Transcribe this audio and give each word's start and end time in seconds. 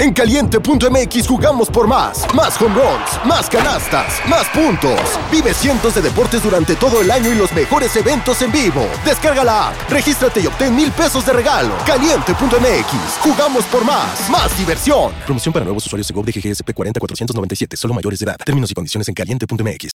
En 0.00 0.14
caliente.mx 0.14 1.28
jugamos 1.28 1.68
por 1.68 1.86
más. 1.86 2.24
Más 2.34 2.58
home 2.58 2.74
runs, 2.74 3.26
más 3.26 3.50
canastas, 3.50 4.14
más 4.30 4.48
puntos. 4.48 4.98
Vive 5.30 5.52
cientos 5.52 5.94
de 5.94 6.00
deportes 6.00 6.42
durante 6.42 6.74
todo 6.74 7.02
el 7.02 7.10
año 7.10 7.30
y 7.30 7.34
los 7.34 7.52
mejores 7.52 7.94
eventos 7.96 8.40
en 8.40 8.50
vivo. 8.50 8.88
Descarga 9.04 9.44
la 9.44 9.68
app, 9.68 9.90
regístrate 9.90 10.40
y 10.40 10.46
obtén 10.46 10.74
mil 10.74 10.90
pesos 10.90 11.26
de 11.26 11.34
regalo. 11.34 11.74
Caliente.mx, 11.84 13.18
jugamos 13.20 13.64
por 13.66 13.84
más. 13.84 14.30
Más 14.30 14.56
diversión. 14.56 15.12
Promoción 15.26 15.52
para 15.52 15.66
nuevos 15.66 15.84
usuarios 15.84 16.08
de 16.08 16.14
GOV 16.14 16.24
de 16.24 16.32
GGSP 16.32 16.72
40497, 16.72 17.76
solo 17.76 17.92
mayores 17.92 18.20
de 18.20 18.24
edad. 18.24 18.36
Términos 18.42 18.70
y 18.70 18.74
condiciones 18.74 19.06
en 19.06 19.12
caliente.mx. 19.12 19.90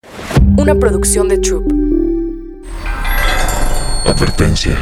Una 0.56 0.74
producción 0.74 1.28
de 1.28 1.38
Troop. 1.38 1.72
Advertencia. 4.04 4.76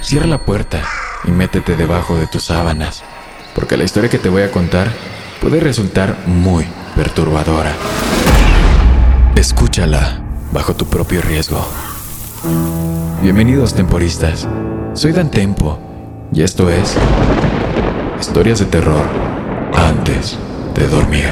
Cierra 0.00 0.26
la 0.26 0.44
puerta 0.44 0.82
y 1.24 1.30
métete 1.30 1.76
debajo 1.76 2.16
de 2.16 2.26
tus 2.26 2.44
sábanas, 2.44 3.02
porque 3.54 3.76
la 3.76 3.84
historia 3.84 4.10
que 4.10 4.18
te 4.18 4.28
voy 4.28 4.42
a 4.42 4.50
contar 4.50 4.88
puede 5.40 5.60
resultar 5.60 6.16
muy 6.26 6.66
perturbadora. 6.96 7.72
Escúchala 9.36 10.22
bajo 10.52 10.74
tu 10.74 10.86
propio 10.86 11.20
riesgo. 11.22 11.64
Bienvenidos 13.22 13.74
temporistas. 13.74 14.48
Soy 14.94 15.12
Dan 15.12 15.30
Tempo 15.30 15.78
y 16.32 16.42
esto 16.42 16.70
es 16.70 16.96
Historias 18.20 18.58
de 18.58 18.66
terror 18.66 19.04
antes 19.74 20.38
de 20.74 20.86
dormir. 20.88 21.28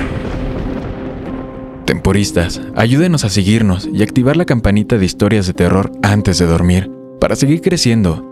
Temporistas, 1.87 2.61
ayúdenos 2.77 3.25
a 3.25 3.29
seguirnos 3.29 3.89
y 3.93 4.03
activar 4.03 4.37
la 4.37 4.45
campanita 4.45 4.99
de 4.99 5.05
historias 5.05 5.47
de 5.47 5.55
terror 5.55 5.93
antes 6.03 6.39
de 6.39 6.47
dormir 6.47 6.91
para 7.21 7.37
seguir 7.37 7.61
creciendo 7.61 8.32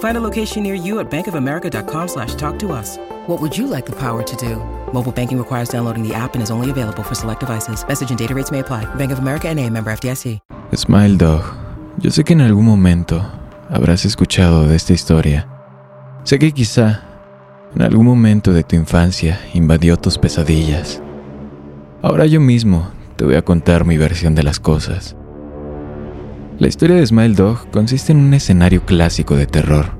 Find 0.00 0.16
a 0.16 0.20
location 0.20 0.62
near 0.62 0.74
you 0.74 0.98
at 1.00 1.10
bankofamerica.com 1.10 2.08
slash 2.08 2.34
talk 2.34 2.58
to 2.58 2.72
us. 2.72 2.98
What 3.26 3.40
would 3.40 3.56
you 3.56 3.66
like 3.66 3.86
the 3.86 3.96
power 3.96 4.22
to 4.22 4.36
do? 4.36 4.56
Mobile 4.92 5.12
banking 5.12 5.38
requires 5.38 5.68
downloading 5.68 6.06
the 6.06 6.14
app 6.14 6.34
and 6.34 6.42
is 6.42 6.50
only 6.50 6.70
available 6.70 7.02
for 7.02 7.14
select 7.14 7.40
devices. 7.40 7.82
Message 7.86 8.10
and 8.10 8.18
data 8.18 8.34
rates 8.34 8.50
may 8.50 8.60
apply. 8.60 8.84
Bank 8.96 9.12
of 9.12 9.20
America 9.20 9.48
and 9.48 9.58
a 9.58 9.70
member 9.70 9.90
FDIC. 9.92 10.40
Smile 10.74 11.16
Dog, 11.16 11.42
yo 11.98 12.10
sé 12.10 12.24
que 12.24 12.32
en 12.32 12.40
algún 12.40 12.64
momento 12.64 13.24
habrás 13.68 14.04
escuchado 14.04 14.66
de 14.66 14.76
esta 14.76 14.92
historia. 14.92 15.48
Sé 16.24 16.38
que 16.38 16.52
quizá 16.52 17.02
en 17.74 17.82
algún 17.82 18.06
momento 18.06 18.52
de 18.52 18.62
tu 18.62 18.76
infancia 18.76 19.38
invadió 19.52 19.96
tus 19.96 20.16
pesadillas. 20.16 21.02
Ahora 22.02 22.24
yo 22.26 22.40
mismo 22.40 22.90
te 23.16 23.24
voy 23.24 23.34
a 23.34 23.42
contar 23.42 23.84
mi 23.84 23.98
versión 23.98 24.34
de 24.34 24.44
las 24.44 24.60
cosas. 24.60 25.16
La 26.60 26.68
historia 26.68 26.96
de 26.96 27.06
Smile 27.06 27.34
Dog 27.34 27.70
consiste 27.70 28.12
en 28.12 28.18
un 28.18 28.34
escenario 28.34 28.84
clásico 28.84 29.34
de 29.34 29.46
terror. 29.46 29.92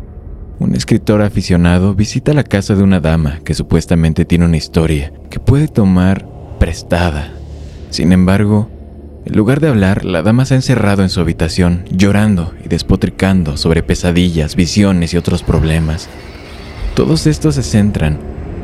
Un 0.59 0.75
escritor 0.75 1.23
aficionado 1.23 1.95
visita 1.95 2.35
la 2.35 2.45
casa 2.45 2.75
de 2.75 2.83
una 2.83 3.01
dama 3.01 3.41
que 3.47 3.55
supuestamente 3.55 4.27
tiene 4.27 4.45
una 4.45 4.59
historia 4.59 5.11
que 5.31 5.41
puede 5.41 5.69
tomar 5.69 6.27
prestada. 6.59 7.33
Sin 7.89 8.13
embargo, 8.13 8.69
en 9.25 9.39
lugar 9.39 9.61
de 9.61 9.69
hablar, 9.69 10.05
la 10.05 10.21
dama 10.21 10.45
se 10.45 10.53
ha 10.53 10.59
encerrado 10.59 11.03
en 11.03 11.09
su 11.09 11.23
habitación, 11.23 11.87
llorando 11.91 12.53
y 12.63 12.69
despotricando 12.69 13.57
sobre 13.57 13.83
pesadillas, 13.83 14.55
visiones 14.55 15.15
y 15.15 15.17
otros 15.17 15.43
problemas. 15.43 16.11
Todos 16.95 17.27
estos 17.27 17.55
se 17.55 17.63
centran 17.63 18.19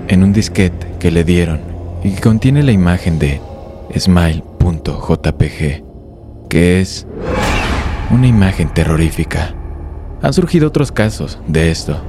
en 0.08 0.22
un 0.22 0.34
disquete 0.34 0.86
que 1.00 1.10
le 1.10 1.24
dieron 1.24 1.60
y 2.04 2.10
que 2.10 2.20
contiene 2.20 2.62
la 2.62 2.72
imagen 2.72 3.18
de 3.18 3.40
smile.jpg, 3.98 5.82
que 6.50 6.80
es 6.82 7.06
una 8.10 8.26
imagen 8.26 8.68
terrorífica. 8.68 9.54
Han 10.22 10.32
surgido 10.32 10.68
otros 10.68 10.92
casos 10.92 11.38
de 11.46 11.70
esto. 11.70 12.00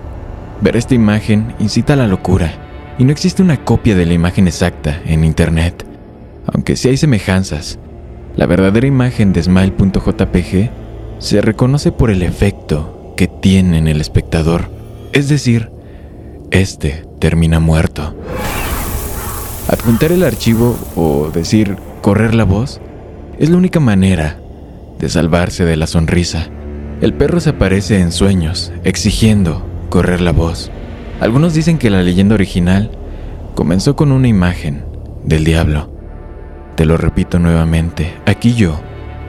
Ver 0.61 0.77
esta 0.77 0.95
imagen 0.95 1.55
incita 1.59 1.93
a 1.93 1.97
la 1.97 2.07
locura, 2.07 2.51
y 2.97 3.03
no 3.03 3.11
existe 3.11 3.41
una 3.41 3.63
copia 3.63 3.95
de 3.95 4.05
la 4.05 4.13
imagen 4.13 4.47
exacta 4.47 5.01
en 5.05 5.23
Internet. 5.23 5.85
Aunque 6.51 6.75
sí 6.75 6.89
hay 6.89 6.97
semejanzas, 6.97 7.77
la 8.35 8.45
verdadera 8.45 8.87
imagen 8.87 9.33
de 9.33 9.43
Smile.jpg 9.43 10.69
se 11.19 11.41
reconoce 11.41 11.91
por 11.91 12.09
el 12.09 12.23
efecto 12.23 13.13
que 13.17 13.27
tiene 13.27 13.77
en 13.77 13.87
el 13.87 14.01
espectador, 14.01 14.69
es 15.11 15.29
decir, 15.29 15.71
este 16.51 17.05
termina 17.19 17.59
muerto. 17.59 18.15
Adjuntar 19.67 20.11
el 20.11 20.23
archivo 20.23 20.77
o 20.95 21.29
decir 21.33 21.75
correr 22.01 22.33
la 22.33 22.45
voz 22.45 22.79
es 23.37 23.49
la 23.49 23.57
única 23.57 23.79
manera 23.79 24.37
de 24.99 25.09
salvarse 25.09 25.65
de 25.65 25.75
la 25.75 25.87
sonrisa. 25.87 26.47
El 27.01 27.13
perro 27.13 27.39
se 27.39 27.51
aparece 27.51 27.99
en 27.99 28.11
sueños, 28.11 28.71
exigiendo 28.83 29.65
correr 29.89 30.21
la 30.21 30.31
voz. 30.31 30.71
Algunos 31.19 31.53
dicen 31.53 31.77
que 31.77 31.89
la 31.89 32.03
leyenda 32.03 32.35
original 32.35 32.91
comenzó 33.55 33.95
con 33.95 34.11
una 34.11 34.27
imagen 34.27 34.83
del 35.23 35.43
diablo. 35.43 35.91
Te 36.75 36.85
lo 36.85 36.97
repito 36.97 37.39
nuevamente, 37.39 38.13
aquí 38.25 38.53
yo 38.53 38.79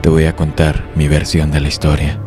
te 0.01 0.09
voy 0.09 0.25
a 0.25 0.35
contar 0.35 0.85
mi 0.95 1.07
versión 1.07 1.51
de 1.51 1.59
la 1.59 1.67
historia. 1.67 2.19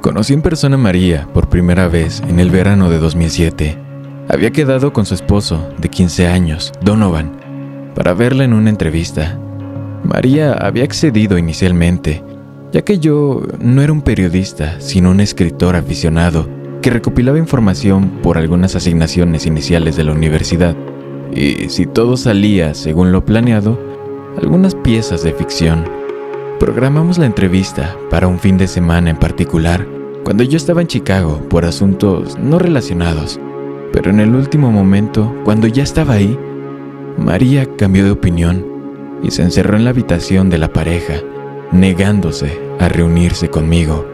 Conocí 0.00 0.32
en 0.32 0.42
persona 0.42 0.76
a 0.76 0.78
María 0.78 1.28
por 1.34 1.48
primera 1.48 1.88
vez 1.88 2.22
en 2.28 2.38
el 2.38 2.50
verano 2.50 2.88
de 2.88 2.98
2007. 2.98 3.76
Había 4.28 4.50
quedado 4.50 4.92
con 4.92 5.06
su 5.06 5.14
esposo 5.14 5.68
de 5.78 5.88
15 5.88 6.28
años, 6.28 6.72
Donovan, 6.82 7.32
para 7.94 8.14
verla 8.14 8.44
en 8.44 8.52
una 8.52 8.70
entrevista. 8.70 9.38
María 10.04 10.52
había 10.52 10.84
accedido 10.84 11.38
inicialmente, 11.38 12.22
ya 12.72 12.82
que 12.82 12.98
yo 12.98 13.42
no 13.60 13.82
era 13.82 13.92
un 13.92 14.02
periodista, 14.02 14.80
sino 14.80 15.10
un 15.10 15.20
escritor 15.20 15.76
aficionado 15.76 16.48
que 16.82 16.90
recopilaba 16.90 17.38
información 17.38 18.10
por 18.22 18.38
algunas 18.38 18.76
asignaciones 18.76 19.46
iniciales 19.46 19.96
de 19.96 20.04
la 20.04 20.12
universidad. 20.12 20.76
Y 21.34 21.68
si 21.68 21.86
todo 21.86 22.16
salía 22.16 22.74
según 22.74 23.12
lo 23.12 23.24
planeado, 23.24 23.78
algunas 24.40 24.74
piezas 24.74 25.22
de 25.24 25.32
ficción. 25.32 25.84
Programamos 26.60 27.18
la 27.18 27.26
entrevista 27.26 27.96
para 28.10 28.28
un 28.28 28.38
fin 28.38 28.56
de 28.56 28.68
semana 28.68 29.10
en 29.10 29.16
particular, 29.16 29.86
cuando 30.24 30.44
yo 30.44 30.56
estaba 30.56 30.80
en 30.80 30.86
Chicago 30.86 31.40
por 31.48 31.64
asuntos 31.64 32.38
no 32.38 32.58
relacionados. 32.58 33.40
Pero 33.92 34.10
en 34.10 34.20
el 34.20 34.34
último 34.34 34.70
momento, 34.70 35.34
cuando 35.44 35.66
ya 35.66 35.82
estaba 35.82 36.14
ahí, 36.14 36.38
María 37.16 37.66
cambió 37.76 38.04
de 38.04 38.10
opinión 38.10 38.77
y 39.22 39.30
se 39.30 39.42
encerró 39.42 39.76
en 39.76 39.84
la 39.84 39.90
habitación 39.90 40.50
de 40.50 40.58
la 40.58 40.72
pareja, 40.72 41.14
negándose 41.72 42.58
a 42.78 42.88
reunirse 42.88 43.48
conmigo. 43.48 44.06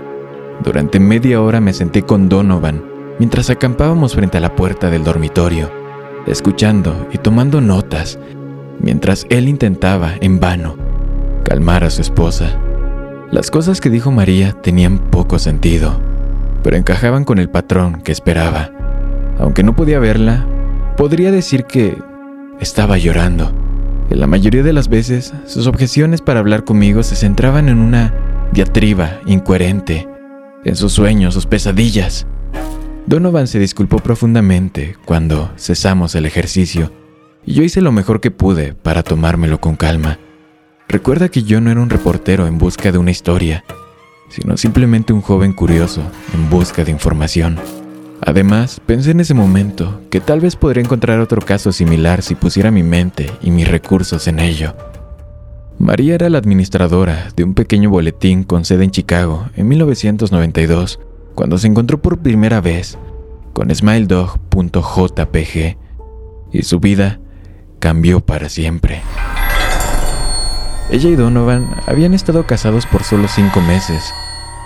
Durante 0.62 1.00
media 1.00 1.40
hora 1.40 1.60
me 1.60 1.72
senté 1.72 2.02
con 2.02 2.28
Donovan 2.28 2.82
mientras 3.18 3.50
acampábamos 3.50 4.14
frente 4.14 4.38
a 4.38 4.40
la 4.40 4.54
puerta 4.54 4.90
del 4.90 5.04
dormitorio, 5.04 5.70
escuchando 6.26 7.08
y 7.12 7.18
tomando 7.18 7.60
notas, 7.60 8.18
mientras 8.80 9.26
él 9.30 9.48
intentaba, 9.48 10.12
en 10.20 10.40
vano, 10.40 10.76
calmar 11.44 11.84
a 11.84 11.90
su 11.90 12.02
esposa. 12.02 12.58
Las 13.30 13.50
cosas 13.50 13.80
que 13.80 13.90
dijo 13.90 14.10
María 14.10 14.52
tenían 14.52 14.98
poco 14.98 15.38
sentido, 15.38 15.98
pero 16.62 16.76
encajaban 16.76 17.24
con 17.24 17.38
el 17.38 17.50
patrón 17.50 18.00
que 18.02 18.12
esperaba. 18.12 18.70
Aunque 19.38 19.62
no 19.62 19.74
podía 19.74 19.98
verla, 19.98 20.46
podría 20.96 21.30
decir 21.30 21.64
que 21.64 21.98
estaba 22.60 22.96
llorando 22.98 23.52
la 24.10 24.26
mayoría 24.26 24.62
de 24.62 24.72
las 24.72 24.88
veces 24.88 25.32
sus 25.46 25.66
objeciones 25.66 26.20
para 26.20 26.40
hablar 26.40 26.64
conmigo 26.64 27.02
se 27.02 27.16
centraban 27.16 27.68
en 27.68 27.78
una 27.78 28.14
diatriba 28.52 29.20
incoherente, 29.26 30.08
en 30.64 30.76
sus 30.76 30.92
sueños, 30.92 31.34
sus 31.34 31.46
pesadillas. 31.46 32.26
Donovan 33.06 33.46
se 33.46 33.58
disculpó 33.58 33.98
profundamente 33.98 34.96
cuando 35.04 35.50
cesamos 35.56 36.14
el 36.14 36.26
ejercicio 36.26 36.92
y 37.44 37.54
yo 37.54 37.62
hice 37.62 37.80
lo 37.80 37.92
mejor 37.92 38.20
que 38.20 38.30
pude 38.30 38.74
para 38.74 39.02
tomármelo 39.02 39.60
con 39.60 39.76
calma. 39.76 40.18
Recuerda 40.88 41.28
que 41.28 41.42
yo 41.42 41.60
no 41.60 41.70
era 41.70 41.80
un 41.80 41.90
reportero 41.90 42.46
en 42.46 42.58
busca 42.58 42.92
de 42.92 42.98
una 42.98 43.10
historia, 43.10 43.64
sino 44.28 44.56
simplemente 44.56 45.12
un 45.12 45.22
joven 45.22 45.52
curioso 45.52 46.02
en 46.32 46.48
busca 46.48 46.84
de 46.84 46.92
información. 46.92 47.58
Además, 48.20 48.80
pensé 48.86 49.10
en 49.10 49.20
ese 49.20 49.34
momento 49.34 50.00
que 50.10 50.20
tal 50.20 50.40
vez 50.40 50.56
podría 50.56 50.82
encontrar 50.82 51.20
otro 51.20 51.42
caso 51.42 51.72
similar 51.72 52.22
si 52.22 52.34
pusiera 52.34 52.70
mi 52.70 52.82
mente 52.82 53.30
y 53.42 53.50
mis 53.50 53.68
recursos 53.68 54.26
en 54.28 54.38
ello. 54.38 54.74
María 55.78 56.14
era 56.14 56.30
la 56.30 56.38
administradora 56.38 57.28
de 57.36 57.44
un 57.44 57.54
pequeño 57.54 57.90
boletín 57.90 58.44
con 58.44 58.64
sede 58.64 58.84
en 58.84 58.92
Chicago 58.92 59.48
en 59.56 59.68
1992, 59.68 61.00
cuando 61.34 61.58
se 61.58 61.66
encontró 61.66 62.00
por 62.00 62.18
primera 62.18 62.60
vez 62.60 62.96
con 63.52 63.74
smiledog.jpg 63.74 65.76
y 66.52 66.62
su 66.62 66.80
vida 66.80 67.20
cambió 67.80 68.20
para 68.20 68.48
siempre. 68.48 69.02
Ella 70.90 71.10
y 71.10 71.16
Donovan 71.16 71.68
habían 71.86 72.14
estado 72.14 72.46
casados 72.46 72.86
por 72.86 73.02
solo 73.02 73.26
cinco 73.28 73.60
meses. 73.60 74.02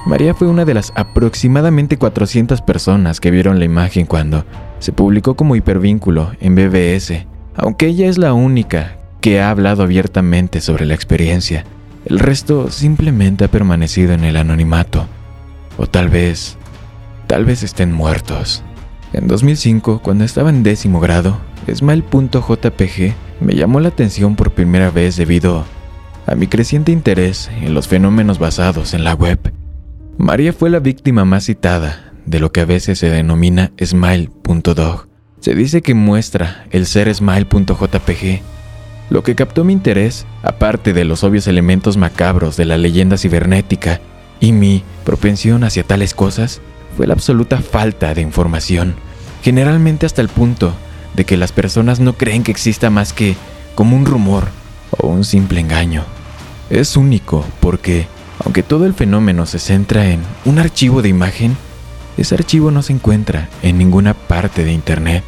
María 0.08 0.32
fue 0.32 0.49
una 0.49 0.64
de 0.64 0.72
las 0.72 0.90
aproximadamente 0.94 1.99
400 1.99 2.62
personas 2.62 3.20
que 3.20 3.31
vieron 3.31 3.58
la 3.58 3.66
imagen 3.66 4.06
cuando 4.06 4.46
se 4.78 4.90
publicó 4.90 5.34
como 5.34 5.55
hipervínculo 5.55 6.32
en 6.40 6.55
BBS, 6.55 7.26
aunque 7.55 7.88
ella 7.88 8.06
es 8.06 8.16
la 8.16 8.32
única 8.32 8.96
que 9.20 9.38
ha 9.38 9.50
hablado 9.50 9.82
abiertamente 9.82 10.62
sobre 10.62 10.87
la 10.87 10.94
experiencia. 10.94 11.66
El 12.06 12.20
resto 12.20 12.70
simplemente 12.70 13.44
ha 13.44 13.49
permanecido 13.49 14.14
en 14.14 14.25
el 14.25 14.38
anonimato. 14.38 15.06
O 15.76 15.87
tal 15.87 16.08
vez, 16.08 16.56
tal 17.26 17.44
vez 17.44 17.62
estén 17.62 17.93
muertos. 17.93 18.62
En 19.12 19.28
2005, 19.28 20.00
cuando 20.02 20.25
estaba 20.25 20.49
en 20.49 20.62
décimo 20.62 21.00
grado, 21.00 21.37
Smile.jpg 21.70 23.12
me 23.43 23.54
llamó 23.54 23.78
la 23.78 23.88
atención 23.88 24.37
por 24.37 24.52
primera 24.52 24.90
vez 24.90 25.16
debido 25.16 25.66
a 26.26 26.34
mi 26.34 26.46
creciente 26.46 26.93
interés 26.93 27.50
en 27.61 27.75
los 27.75 27.88
fenómenos 27.88 28.38
basados 28.38 28.94
en 28.94 29.04
la 29.04 29.12
web. 29.12 29.48
María 30.19 30.53
fue 30.53 30.69
la 30.69 30.81
víctima 30.81 31.25
más 31.25 31.44
citada 31.44 32.12
de 32.26 32.41
lo 32.41 32.50
que 32.50 32.61
a 32.61 32.65
veces 32.65 32.99
se 32.99 33.09
denomina 33.09 33.70
Smile.dog. 33.81 35.06
Se 35.38 35.55
dice 35.55 35.81
que 35.81 35.94
muestra 35.94 36.67
el 36.73 36.87
ser 36.87 37.15
Smile.jpg. 37.15 38.43
Lo 39.11 39.23
que 39.23 39.37
captó 39.37 39.62
mi 39.62 39.73
interés, 39.73 40.26
aparte 40.43 40.93
de 40.93 41.05
los 41.05 41.23
obvios 41.23 41.47
elementos 41.47 41.97
macabros 41.97 42.56
de 42.56 42.65
la 42.65 42.76
leyenda 42.76 43.17
cibernética 43.17 44.00
y 44.41 44.50
mi 44.50 44.82
propensión 45.05 45.62
hacia 45.62 45.85
tales 45.85 46.15
cosas, 46.15 46.61
fue 46.97 47.06
la 47.06 47.14
absoluta 47.14 47.59
falta 47.59 48.12
de 48.12 48.21
información, 48.21 48.97
generalmente 49.43 50.05
hasta 50.05 50.21
el 50.21 50.29
punto 50.29 50.75
de 51.14 51.26
que 51.26 51.37
las 51.37 51.53
personas 51.53 52.00
no 52.00 52.14
creen 52.14 52.43
que 52.43 52.50
exista 52.50 52.91
más 52.91 53.12
que 53.12 53.37
como 53.76 53.97
un 53.97 54.05
rumor 54.05 54.49
o 54.91 55.06
un 55.06 55.25
simple 55.25 55.61
engaño. 55.61 56.03
Es 56.71 56.97
único 56.97 57.47
porque, 57.61 58.09
aunque 58.44 58.62
todo 58.62 58.87
el 58.87 58.94
fenómeno 58.94 59.46
se 59.46 59.58
centra 59.58 60.11
en 60.11 60.20
un 60.44 60.58
archivo 60.58 61.02
de 61.02 61.08
imagen, 61.08 61.56
ese 62.17 62.35
archivo 62.35 62.70
no 62.70 62.82
se 62.82 62.93
encuentra 62.93 63.49
en 63.62 63.79
ninguna 63.79 64.14
parte 64.14 64.64
de 64.64 64.73
Internet. 64.73 65.25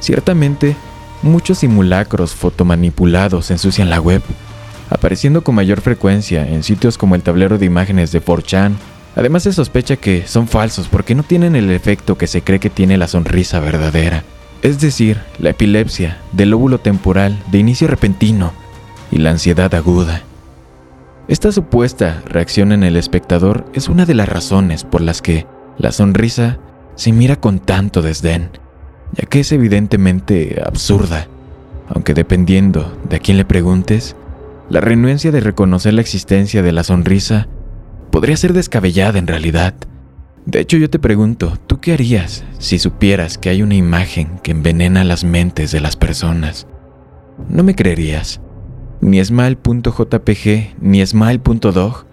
Ciertamente, 0.00 0.76
muchos 1.22 1.58
simulacros 1.58 2.34
fotomanipulados 2.34 3.50
ensucian 3.50 3.90
la 3.90 4.00
web, 4.00 4.22
apareciendo 4.90 5.42
con 5.42 5.54
mayor 5.54 5.80
frecuencia 5.80 6.46
en 6.46 6.62
sitios 6.62 6.98
como 6.98 7.14
el 7.14 7.22
tablero 7.22 7.58
de 7.58 7.66
imágenes 7.66 8.12
de 8.12 8.22
4chan 8.22 8.76
Además 9.18 9.42
se 9.42 9.52
sospecha 9.52 9.96
que 9.96 10.28
son 10.28 10.46
falsos 10.46 10.86
porque 10.86 11.16
no 11.16 11.24
tienen 11.24 11.56
el 11.56 11.72
efecto 11.72 12.16
que 12.16 12.28
se 12.28 12.42
cree 12.42 12.60
que 12.60 12.70
tiene 12.70 12.96
la 12.96 13.08
sonrisa 13.08 13.58
verdadera, 13.58 14.22
es 14.62 14.80
decir, 14.80 15.20
la 15.40 15.50
epilepsia 15.50 16.18
del 16.30 16.50
lóbulo 16.50 16.78
temporal 16.78 17.36
de 17.50 17.58
inicio 17.58 17.88
repentino 17.88 18.52
y 19.10 19.18
la 19.18 19.30
ansiedad 19.30 19.74
aguda. 19.74 20.22
Esta 21.28 21.52
supuesta 21.52 22.22
reacción 22.24 22.72
en 22.72 22.82
el 22.82 22.96
espectador 22.96 23.66
es 23.74 23.90
una 23.90 24.06
de 24.06 24.14
las 24.14 24.30
razones 24.30 24.84
por 24.84 25.02
las 25.02 25.20
que 25.20 25.46
la 25.76 25.92
sonrisa 25.92 26.58
se 26.94 27.12
mira 27.12 27.36
con 27.36 27.58
tanto 27.58 28.00
desdén, 28.00 28.48
ya 29.12 29.28
que 29.28 29.40
es 29.40 29.52
evidentemente 29.52 30.62
absurda, 30.64 31.28
aunque 31.90 32.14
dependiendo 32.14 32.98
de 33.10 33.16
a 33.16 33.18
quién 33.18 33.36
le 33.36 33.44
preguntes, 33.44 34.16
la 34.70 34.80
renuencia 34.80 35.30
de 35.30 35.40
reconocer 35.40 35.92
la 35.92 36.00
existencia 36.00 36.62
de 36.62 36.72
la 36.72 36.82
sonrisa 36.82 37.46
podría 38.10 38.38
ser 38.38 38.54
descabellada 38.54 39.18
en 39.18 39.26
realidad. 39.26 39.74
De 40.46 40.60
hecho, 40.60 40.78
yo 40.78 40.88
te 40.88 40.98
pregunto, 40.98 41.58
¿tú 41.66 41.78
qué 41.78 41.92
harías 41.92 42.42
si 42.58 42.78
supieras 42.78 43.36
que 43.36 43.50
hay 43.50 43.60
una 43.60 43.74
imagen 43.74 44.38
que 44.42 44.52
envenena 44.52 45.04
las 45.04 45.24
mentes 45.24 45.72
de 45.72 45.80
las 45.80 45.94
personas? 45.94 46.66
No 47.50 47.62
me 47.64 47.74
creerías. 47.74 48.40
Ni 49.00 49.24
smile.jpg 49.24 50.74
ni 50.80 51.06
smile.dog 51.06 52.06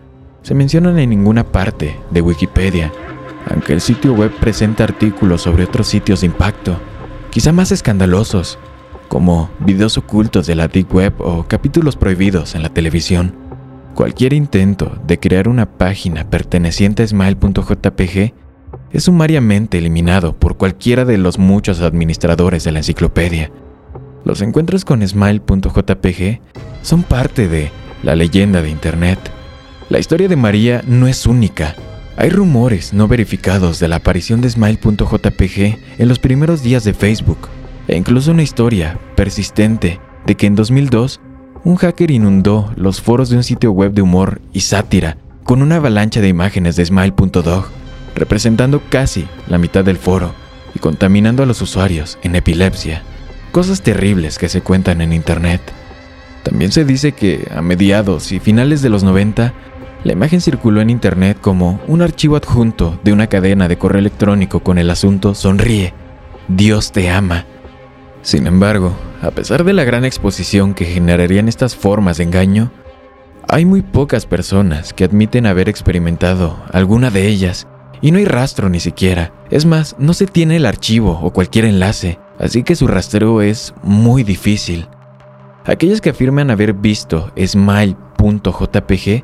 se 0.43 0.53
mencionan 0.53 0.99
en 0.99 1.09
ninguna 1.09 1.43
parte 1.43 1.95
de 2.11 2.21
Wikipedia, 2.21 2.91
aunque 3.49 3.73
el 3.73 3.81
sitio 3.81 4.13
web 4.13 4.31
presenta 4.39 4.83
artículos 4.83 5.41
sobre 5.41 5.63
otros 5.63 5.87
sitios 5.87 6.21
de 6.21 6.27
impacto, 6.27 6.79
quizá 7.31 7.51
más 7.51 7.71
escandalosos, 7.71 8.59
como 9.07 9.49
videos 9.59 9.97
ocultos 9.97 10.45
de 10.45 10.55
la 10.55 10.67
Deep 10.67 10.93
Web 10.93 11.13
o 11.19 11.47
capítulos 11.47 11.95
prohibidos 11.95 12.53
en 12.53 12.61
la 12.61 12.69
televisión. 12.69 13.35
Cualquier 13.95 14.33
intento 14.33 14.97
de 15.07 15.19
crear 15.19 15.47
una 15.47 15.65
página 15.77 16.29
perteneciente 16.29 17.03
a 17.03 17.07
smile.jpg 17.07 18.33
es 18.91 19.03
sumariamente 19.03 19.77
eliminado 19.77 20.37
por 20.37 20.57
cualquiera 20.57 21.05
de 21.05 21.17
los 21.17 21.39
muchos 21.39 21.81
administradores 21.81 22.63
de 22.63 22.71
la 22.71 22.79
enciclopedia. 22.79 23.51
Los 24.25 24.41
encuentros 24.41 24.83
con 24.83 25.07
smile.jpg 25.07 26.39
son 26.81 27.03
parte 27.03 27.47
de 27.47 27.71
la 28.01 28.15
leyenda 28.15 28.63
de 28.63 28.71
Internet. 28.71 29.19
La 29.89 29.99
historia 29.99 30.27
de 30.27 30.35
María 30.35 30.81
no 30.87 31.07
es 31.07 31.27
única. 31.27 31.75
Hay 32.17 32.31
rumores 32.31 32.91
no 32.91 33.07
verificados 33.07 33.79
de 33.79 33.87
la 33.87 33.97
aparición 33.97 34.41
de 34.41 34.49
smile.jpg 34.49 35.77
en 35.99 36.07
los 36.07 36.17
primeros 36.17 36.63
días 36.63 36.83
de 36.83 36.95
Facebook, 36.95 37.37
e 37.87 37.95
incluso 37.95 38.31
una 38.31 38.41
historia 38.41 38.99
persistente 39.15 39.99
de 40.25 40.35
que 40.35 40.47
en 40.47 40.55
2002 40.55 41.21
un 41.63 41.75
hacker 41.75 42.09
inundó 42.09 42.73
los 42.75 43.01
foros 43.01 43.29
de 43.29 43.37
un 43.37 43.43
sitio 43.43 43.71
web 43.71 43.93
de 43.93 44.01
humor 44.01 44.41
y 44.53 44.61
sátira 44.61 45.17
con 45.43 45.61
una 45.61 45.75
avalancha 45.75 46.19
de 46.19 46.29
imágenes 46.29 46.75
de 46.75 46.85
Smile.dog, 46.85 47.65
representando 48.15 48.81
casi 48.89 49.27
la 49.47 49.59
mitad 49.59 49.85
del 49.85 49.97
foro 49.97 50.33
y 50.73 50.79
contaminando 50.79 51.43
a 51.43 51.45
los 51.45 51.61
usuarios 51.61 52.17
en 52.23 52.35
epilepsia. 52.35 53.03
Cosas 53.55 53.81
terribles 53.81 54.37
que 54.37 54.49
se 54.49 54.59
cuentan 54.59 54.99
en 54.99 55.13
Internet. 55.13 55.61
También 56.43 56.73
se 56.73 56.83
dice 56.83 57.13
que 57.13 57.47
a 57.55 57.61
mediados 57.61 58.33
y 58.33 58.41
finales 58.41 58.81
de 58.81 58.89
los 58.89 59.05
90, 59.05 59.53
la 60.03 60.11
imagen 60.11 60.41
circuló 60.41 60.81
en 60.81 60.89
Internet 60.89 61.37
como 61.39 61.79
un 61.87 62.01
archivo 62.01 62.35
adjunto 62.35 62.99
de 63.05 63.13
una 63.13 63.27
cadena 63.27 63.69
de 63.69 63.77
correo 63.77 63.99
electrónico 63.99 64.59
con 64.59 64.77
el 64.77 64.89
asunto 64.89 65.33
Sonríe, 65.33 65.93
Dios 66.49 66.91
te 66.91 67.09
ama. 67.09 67.45
Sin 68.23 68.45
embargo, 68.45 68.93
a 69.21 69.31
pesar 69.31 69.63
de 69.63 69.71
la 69.71 69.85
gran 69.85 70.03
exposición 70.03 70.73
que 70.73 70.83
generarían 70.83 71.47
estas 71.47 71.77
formas 71.77 72.17
de 72.17 72.25
engaño, 72.25 72.73
hay 73.47 73.63
muy 73.63 73.83
pocas 73.83 74.25
personas 74.25 74.91
que 74.91 75.05
admiten 75.05 75.45
haber 75.45 75.69
experimentado 75.69 76.61
alguna 76.73 77.09
de 77.09 77.25
ellas 77.27 77.67
y 78.01 78.11
no 78.11 78.17
hay 78.17 78.25
rastro 78.25 78.67
ni 78.67 78.81
siquiera. 78.81 79.31
Es 79.49 79.65
más, 79.65 79.95
no 79.97 80.13
se 80.13 80.27
tiene 80.27 80.57
el 80.57 80.65
archivo 80.65 81.21
o 81.23 81.31
cualquier 81.31 81.63
enlace, 81.63 82.19
así 82.39 82.63
que 82.63 82.75
su 82.75 82.87
rastreo 82.87 83.41
es 83.41 83.73
muy 83.83 84.23
difícil. 84.23 84.87
Aquellos 85.65 86.01
que 86.01 86.11
afirman 86.11 86.51
haber 86.51 86.73
visto 86.73 87.31
smile.jpg 87.35 89.23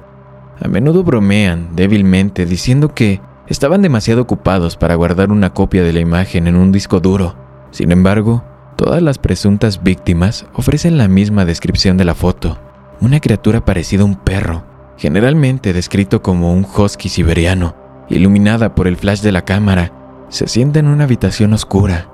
a 0.64 0.68
menudo 0.68 1.04
bromean 1.04 1.76
débilmente 1.76 2.46
diciendo 2.46 2.94
que 2.94 3.22
estaban 3.48 3.82
demasiado 3.82 4.22
ocupados 4.22 4.78
para 4.78 4.96
guardar 4.96 5.32
una 5.32 5.54
copia 5.54 5.84
de 5.84 5.94
la 5.94 6.00
imagen 6.00 6.48
en 6.48 6.56
un 6.56 6.72
disco 6.72 7.00
duro. 7.00 7.36
Sin 7.72 7.92
embargo, 7.92 8.44
Todas 8.82 9.04
las 9.04 9.20
presuntas 9.20 9.84
víctimas 9.84 10.48
ofrecen 10.54 10.98
la 10.98 11.08
misma 11.08 11.46
descripción 11.46 11.98
de 11.98 12.04
la 12.04 12.16
foto, 12.16 12.58
una 13.00 13.20
criatura 13.20 13.64
parecida 13.64 14.02
a 14.02 14.06
un 14.06 14.16
perro, 14.16 14.64
generalmente 14.98 15.72
descrito 15.72 16.24
como 16.24 16.52
un 16.52 16.66
husky 16.66 17.08
siberiano, 17.08 17.76
iluminada 18.10 18.74
por 18.74 18.88
el 18.88 18.98
flash 18.98 19.22
de 19.22 19.32
la 19.32 19.44
cámara, 19.44 19.92
se 20.30 20.48
sienta 20.48 20.80
en 20.80 20.88
una 20.88 21.04
habitación 21.04 21.54
oscura. 21.54 22.11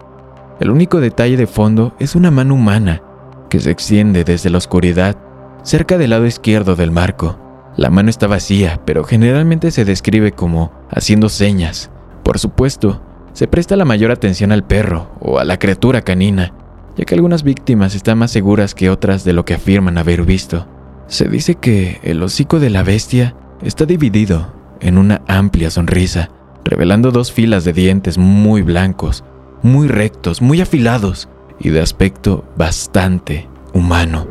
El 0.59 0.71
único 0.71 0.99
detalle 0.99 1.37
de 1.37 1.45
fondo 1.45 1.93
es 1.99 2.15
una 2.15 2.31
mano 2.31 2.55
humana 2.55 3.03
que 3.49 3.59
se 3.59 3.69
extiende 3.69 4.23
desde 4.23 4.49
la 4.49 4.57
oscuridad 4.57 5.15
cerca 5.63 5.97
del 5.97 6.09
lado 6.09 6.25
izquierdo 6.25 6.75
del 6.75 6.91
marco. 6.91 7.39
La 7.75 7.91
mano 7.91 8.09
está 8.09 8.25
vacía, 8.25 8.81
pero 8.85 9.03
generalmente 9.03 9.69
se 9.69 9.85
describe 9.85 10.31
como 10.31 10.71
haciendo 10.89 11.29
señas. 11.29 11.91
Por 12.23 12.39
supuesto, 12.39 13.01
se 13.33 13.47
presta 13.47 13.75
la 13.75 13.85
mayor 13.85 14.09
atención 14.09 14.51
al 14.51 14.63
perro 14.63 15.11
o 15.19 15.37
a 15.37 15.45
la 15.45 15.59
criatura 15.59 16.01
canina, 16.01 16.53
ya 16.95 17.05
que 17.05 17.13
algunas 17.13 17.43
víctimas 17.43 17.93
están 17.93 18.17
más 18.17 18.31
seguras 18.31 18.73
que 18.73 18.89
otras 18.89 19.23
de 19.23 19.33
lo 19.33 19.45
que 19.45 19.53
afirman 19.53 19.99
haber 19.99 20.23
visto. 20.23 20.67
Se 21.05 21.29
dice 21.29 21.53
que 21.53 21.99
el 22.01 22.23
hocico 22.23 22.59
de 22.59 22.71
la 22.71 22.81
bestia 22.81 23.35
está 23.61 23.85
dividido 23.85 24.53
en 24.79 24.97
una 24.97 25.21
amplia 25.27 25.69
sonrisa, 25.69 26.31
revelando 26.65 27.11
dos 27.11 27.31
filas 27.31 27.63
de 27.63 27.73
dientes 27.73 28.17
muy 28.17 28.63
blancos, 28.63 29.23
muy 29.61 29.87
rectos, 29.87 30.41
muy 30.41 30.61
afilados 30.61 31.29
y 31.59 31.69
de 31.69 31.81
aspecto 31.81 32.45
bastante 32.55 33.47
humano. 33.73 34.27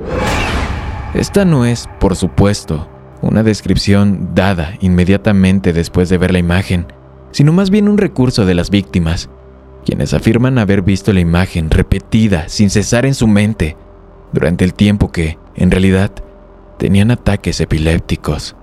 Esta 1.15 1.45
no 1.45 1.65
es, 1.65 1.89
por 1.99 2.17
supuesto, 2.17 2.89
una 3.23 3.43
descripción 3.43 4.31
dada 4.35 4.75
inmediatamente 4.81 5.73
después 5.73 6.09
de 6.09 6.19
ver 6.19 6.33
la 6.33 6.39
imagen, 6.39 6.87
sino 7.31 7.53
más 7.53 7.71
bien 7.71 7.89
un 7.89 7.99
recurso 7.99 8.45
de 8.47 8.55
las 8.55 8.71
víctimas, 8.71 9.31
quienes 9.85 10.15
afirman 10.15 10.59
haber 10.59 10.83
visto 10.83 11.13
la 11.13 11.21
imagen 11.21 11.71
repetida 11.71 12.49
sin 12.49 12.71
cesar 12.71 13.07
en 13.07 13.15
su 13.15 13.27
mente 13.27 13.77
durante 14.33 14.65
el 14.65 14.75
tiempo 14.75 15.13
que, 15.13 15.39
en 15.55 15.71
realidad, 15.71 16.11
tenían 16.79 17.11
ataques 17.11 17.61
epilépticos. 17.61 18.57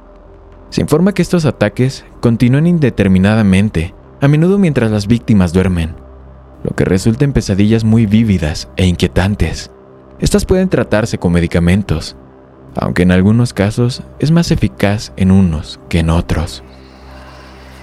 Se 0.69 0.81
informa 0.81 1.13
que 1.13 1.21
estos 1.21 1.45
ataques 1.45 2.05
continúan 2.19 2.67
indeterminadamente, 2.67 3.93
a 4.21 4.27
menudo 4.27 4.57
mientras 4.57 4.91
las 4.91 5.07
víctimas 5.07 5.53
duermen, 5.53 5.95
lo 6.63 6.75
que 6.75 6.85
resulta 6.85 7.25
en 7.25 7.33
pesadillas 7.33 7.83
muy 7.83 8.05
vívidas 8.05 8.69
e 8.75 8.85
inquietantes. 8.85 9.71
estas 10.19 10.45
pueden 10.45 10.69
tratarse 10.69 11.17
con 11.17 11.33
medicamentos, 11.33 12.15
aunque 12.75 13.03
en 13.03 13.11
algunos 13.11 13.53
casos 13.53 14.03
es 14.19 14.31
más 14.31 14.51
eficaz 14.51 15.11
en 15.17 15.31
unos 15.31 15.79
que 15.89 15.99
en 15.99 16.09
otros. 16.09 16.63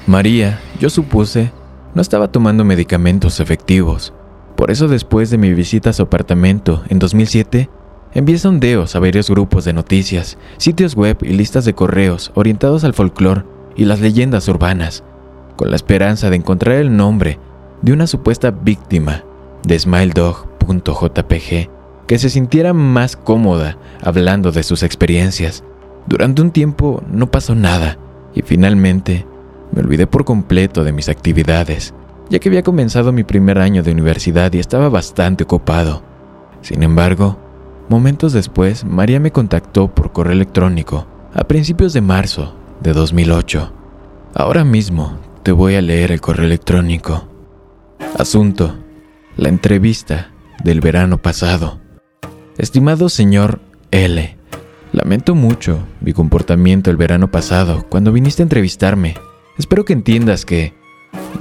María, 0.07 0.61
yo 0.81 0.91
supuse, 0.91 1.53
no 1.95 2.03
estaba 2.03 2.33
tomando 2.33 2.65
medicamentos 2.65 3.41
efectivos. 3.41 4.13
Por 4.57 4.71
eso 4.71 4.89
después 4.89 5.31
de 5.31 5.39
mi 5.39 5.53
visita 5.53 5.91
a 5.91 5.93
su 5.93 6.03
apartamento 6.03 6.83
en 6.89 6.99
2007, 6.99 7.69
envié 8.15 8.39
sondeos 8.39 8.97
a 8.97 9.01
varios 9.01 9.31
grupos 9.31 9.65
de 9.65 9.73
noticias, 9.73 10.39
sitios 10.57 10.95
web 10.95 11.19
y 11.23 11.33
listas 11.33 11.65
de 11.65 11.75
correos 11.75 12.33
orientados 12.35 12.85
al 12.85 12.95
folclore 12.95 13.45
y 13.77 13.85
las 13.85 14.01
leyendas 14.01 14.49
urbanas, 14.49 15.05
con 15.57 15.71
la 15.71 15.77
esperanza 15.77 16.31
de 16.31 16.37
encontrar 16.37 16.77
el 16.77 16.97
nombre 16.97 17.39
de 17.83 17.93
una 17.93 18.07
supuesta 18.07 18.51
víctima 18.51 19.25
de 19.67 19.79
SmileDog.jpg 19.79 21.71
que 22.07 22.19
se 22.19 22.29
sintiera 22.29 22.73
más 22.73 23.17
cómoda 23.17 23.79
hablando 24.03 24.51
de 24.53 24.63
sus 24.63 24.83
experiencias. 24.83 25.63
Durante 26.07 26.43
un 26.43 26.51
tiempo 26.51 27.03
no 27.09 27.31
pasó 27.31 27.55
nada 27.55 27.99
y 28.35 28.43
finalmente 28.43 29.27
me 29.73 29.81
olvidé 29.81 30.07
por 30.07 30.25
completo 30.25 30.83
de 30.83 30.93
mis 30.93 31.09
actividades, 31.09 31.95
ya 32.29 32.39
que 32.39 32.49
había 32.49 32.63
comenzado 32.63 33.13
mi 33.13 33.23
primer 33.23 33.59
año 33.59 33.83
de 33.83 33.93
universidad 33.93 34.53
y 34.53 34.59
estaba 34.59 34.89
bastante 34.89 35.45
ocupado. 35.45 36.03
Sin 36.63 36.83
embargo, 36.83 37.39
momentos 37.89 38.33
después, 38.33 38.85
María 38.85 39.21
me 39.21 39.31
contactó 39.31 39.89
por 39.89 40.13
correo 40.13 40.33
electrónico 40.33 41.07
a 41.33 41.45
principios 41.45 41.93
de 41.93 42.01
marzo 42.01 42.55
de 42.81 42.93
2008. 42.93 43.73
Ahora 44.35 44.65
mismo 44.65 45.19
te 45.43 45.53
voy 45.53 45.77
a 45.77 45.83
leer 45.83 46.13
el 46.13 46.21
correo 46.21 46.47
electrónico. 46.47 47.30
Asunto. 48.21 48.77
La 49.37 49.49
entrevista 49.49 50.31
del 50.63 50.81
verano 50.81 51.19
pasado. 51.19 51.81
Estimado 52.59 53.09
señor 53.09 53.61
L, 53.91 54.37
lamento 54.93 55.35
mucho 55.35 55.87
mi 56.01 56.13
comportamiento 56.13 56.91
el 56.91 56.97
verano 56.97 57.31
pasado 57.31 57.87
cuando 57.89 58.13
viniste 58.13 58.43
a 58.43 58.45
entrevistarme. 58.45 59.15
Espero 59.59 59.85
que 59.85 59.93
entiendas 59.93 60.45
que 60.45 60.75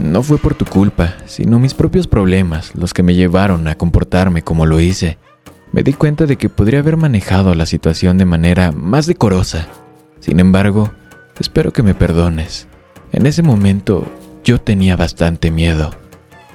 no 0.03 0.23
fue 0.23 0.37
por 0.37 0.55
tu 0.55 0.65
culpa, 0.65 1.15
sino 1.25 1.59
mis 1.59 1.73
propios 1.73 2.07
problemas 2.07 2.73
los 2.75 2.93
que 2.93 3.03
me 3.03 3.15
llevaron 3.15 3.67
a 3.67 3.75
comportarme 3.75 4.41
como 4.41 4.65
lo 4.65 4.79
hice. 4.79 5.17
Me 5.73 5.83
di 5.83 5.93
cuenta 5.93 6.25
de 6.25 6.37
que 6.37 6.49
podría 6.49 6.79
haber 6.79 6.97
manejado 6.97 7.55
la 7.55 7.65
situación 7.65 8.17
de 8.17 8.25
manera 8.25 8.71
más 8.71 9.05
decorosa. 9.05 9.67
Sin 10.19 10.39
embargo, 10.39 10.91
espero 11.39 11.73
que 11.73 11.83
me 11.83 11.93
perdones. 11.93 12.67
En 13.11 13.25
ese 13.25 13.43
momento 13.43 14.05
yo 14.43 14.61
tenía 14.61 14.95
bastante 14.95 15.51
miedo. 15.51 15.91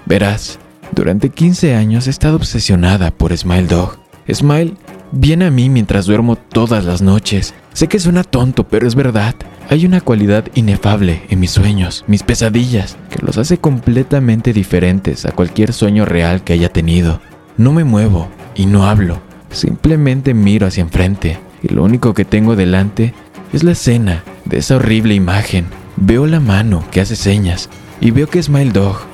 Verás, 0.07 0.59
durante 0.93 1.31
15 1.31 1.75
años 1.75 2.07
he 2.07 2.11
estado 2.11 2.37
obsesionada 2.37 3.11
por 3.11 3.37
Smile 3.37 3.67
Dog. 3.67 3.97
Smile 4.31 4.75
viene 5.13 5.47
a 5.47 5.51
mí 5.51 5.69
mientras 5.69 6.07
duermo 6.07 6.37
todas 6.37 6.85
las 6.85 7.03
noches. 7.03 7.55
Sé 7.73 7.89
que 7.89 7.99
suena 7.99 8.23
tonto, 8.23 8.65
pero 8.65 8.87
es 8.87 8.95
verdad. 8.95 9.35
Hay 9.71 9.87
una 9.87 10.01
cualidad 10.01 10.45
inefable 10.55 11.23
en 11.31 11.41
mis 11.41 11.53
sueños, 11.53 12.05
mis 12.07 12.23
pesadillas, 12.23 12.97
que 13.11 13.25
los 13.25 13.39
hace 13.39 13.59
completamente 13.59 14.53
diferentes 14.53 15.25
a 15.25 15.33
cualquier 15.33 15.73
sueño 15.73 16.05
real 16.05 16.45
que 16.45 16.53
haya 16.53 16.69
tenido. 16.69 17.21
No 17.57 17.73
me 17.73 17.85
muevo 17.85 18.29
y 18.55 18.67
no 18.67 18.87
hablo, 18.87 19.21
simplemente 19.51 20.35
miro 20.35 20.67
hacia 20.67 20.83
enfrente 20.83 21.39
y 21.63 21.73
lo 21.73 21.83
único 21.83 22.13
que 22.13 22.27
tengo 22.27 22.57
delante 22.57 23.15
es 23.53 23.65
la 23.65 23.73
escena 23.73 24.23
de 24.45 24.59
esa 24.59 24.77
horrible 24.77 25.15
imagen. 25.15 25.65
Veo 25.97 26.27
la 26.27 26.41
mano 26.41 26.85
que 26.91 27.01
hace 27.01 27.17
señas 27.17 27.71
y 28.01 28.11
veo 28.11 28.29
que 28.29 28.43
Smile 28.43 28.73
Dog 28.73 29.14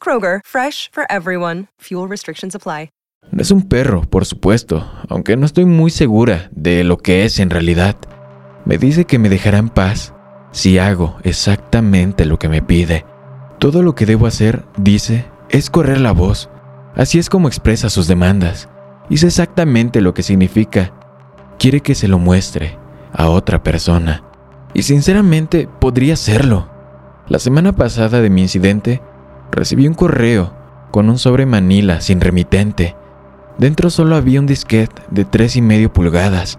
Kroger, 0.00 0.40
fresh 0.44 0.90
for 0.92 1.06
everyone. 1.08 1.68
Fuel 1.80 2.08
restrictions 2.08 2.54
apply. 2.54 2.90
Es 3.36 3.50
un 3.50 3.68
perro, 3.68 4.02
por 4.02 4.24
supuesto, 4.24 4.88
aunque 5.08 5.36
no 5.36 5.46
estoy 5.46 5.64
muy 5.64 5.90
segura 5.90 6.48
de 6.52 6.84
lo 6.84 6.96
que 6.96 7.24
es 7.24 7.38
en 7.38 7.50
realidad. 7.50 7.96
Me 8.64 8.78
dice 8.78 9.04
que 9.04 9.18
me 9.18 9.28
dejará 9.28 9.58
en 9.58 9.68
paz 9.68 10.14
si 10.52 10.78
hago 10.78 11.16
exactamente 11.22 12.24
lo 12.24 12.38
que 12.38 12.48
me 12.48 12.62
pide. 12.62 13.04
Todo 13.58 13.82
lo 13.82 13.94
que 13.94 14.06
debo 14.06 14.26
hacer, 14.26 14.64
dice, 14.76 15.26
es 15.50 15.70
correr 15.70 16.00
la 16.00 16.12
voz. 16.12 16.48
Así 16.94 17.18
es 17.18 17.28
como 17.28 17.48
expresa 17.48 17.90
sus 17.90 18.06
demandas. 18.06 18.68
Hice 19.10 19.26
exactamente 19.26 20.00
lo 20.00 20.14
que 20.14 20.22
significa. 20.22 20.92
Quiere 21.58 21.80
que 21.80 21.94
se 21.94 22.08
lo 22.08 22.18
muestre 22.18 22.78
a 23.12 23.28
otra 23.28 23.62
persona. 23.62 24.22
Y 24.72 24.82
sinceramente 24.82 25.68
podría 25.80 26.14
hacerlo. 26.14 26.70
La 27.28 27.38
semana 27.38 27.72
pasada 27.72 28.20
de 28.20 28.30
mi 28.30 28.42
incidente, 28.42 29.02
recibí 29.50 29.86
un 29.86 29.94
correo 29.94 30.52
con 30.90 31.08
un 31.08 31.18
sobre 31.18 31.46
Manila 31.46 32.00
sin 32.00 32.20
remitente 32.20 32.96
Dentro 33.58 33.88
solo 33.88 34.16
había 34.16 34.40
un 34.40 34.46
disquete 34.46 35.02
de 35.10 35.26
3,5 35.26 35.88
pulgadas. 35.90 36.58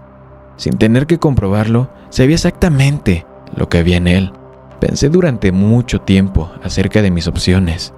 Sin 0.56 0.78
tener 0.78 1.06
que 1.06 1.18
comprobarlo, 1.18 1.90
sabía 2.10 2.34
exactamente 2.34 3.24
lo 3.54 3.68
que 3.68 3.78
había 3.78 3.98
en 3.98 4.08
él. 4.08 4.32
Pensé 4.80 5.08
durante 5.08 5.52
mucho 5.52 6.00
tiempo 6.00 6.50
acerca 6.62 7.00
de 7.00 7.12
mis 7.12 7.28
opciones. 7.28 7.94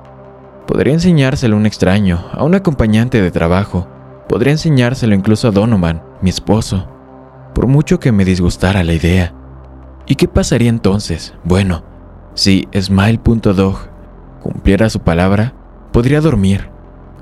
Podría 0.67 0.93
enseñárselo 0.93 1.57
a 1.57 1.59
un 1.59 1.67
extraño, 1.67 2.27
a 2.33 2.45
un 2.45 2.55
acompañante 2.55 3.23
de 3.23 3.31
trabajo. 3.31 3.89
Podría 4.29 4.53
enseñárselo 4.53 5.15
incluso 5.15 5.49
a 5.49 5.51
Donovan, 5.51 6.03
mi 6.21 6.29
esposo. 6.29 6.87
Por 7.55 7.67
mucho 7.67 7.99
que 7.99 8.13
me 8.13 8.27
disgustara 8.27 8.85
la 8.85 8.93
idea. 8.93 9.35
¿Y 10.07 10.17
qué 10.17 10.29
pasaría 10.29 10.69
entonces? 10.69 11.35
Bueno, 11.43 11.85
si 12.35 12.69
Smile.dog 12.79 13.90
cumpliera 14.41 14.91
su 14.91 15.01
palabra, 15.01 15.55
podría 15.93 16.21
dormir. 16.21 16.69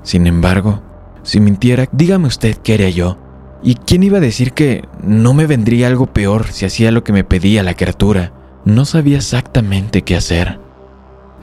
Sin 0.03 0.27
embargo, 0.27 0.81
si 1.23 1.39
mintiera, 1.39 1.85
dígame 1.91 2.27
usted 2.27 2.57
qué 2.57 2.73
haría 2.73 2.89
yo. 2.89 3.17
¿Y 3.61 3.75
quién 3.75 4.03
iba 4.03 4.17
a 4.17 4.21
decir 4.21 4.53
que 4.53 4.85
no 5.03 5.33
me 5.33 5.45
vendría 5.45 5.87
algo 5.87 6.07
peor 6.07 6.47
si 6.47 6.65
hacía 6.65 6.91
lo 6.91 7.03
que 7.03 7.13
me 7.13 7.23
pedía 7.23 7.61
la 7.61 7.73
criatura? 7.73 8.31
No 8.65 8.85
sabía 8.85 9.17
exactamente 9.17 10.03
qué 10.03 10.15
hacer. 10.15 10.59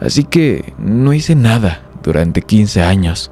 Así 0.00 0.24
que 0.24 0.74
no 0.78 1.12
hice 1.12 1.34
nada 1.34 1.82
durante 2.02 2.42
15 2.42 2.82
años, 2.82 3.30